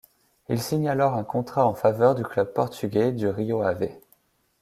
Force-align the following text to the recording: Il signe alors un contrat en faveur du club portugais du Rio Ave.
Il 0.49 0.59
signe 0.59 0.89
alors 0.89 1.13
un 1.13 1.23
contrat 1.23 1.67
en 1.67 1.75
faveur 1.75 2.15
du 2.15 2.23
club 2.23 2.51
portugais 2.55 3.11
du 3.11 3.27
Rio 3.27 3.61
Ave. 3.61 3.89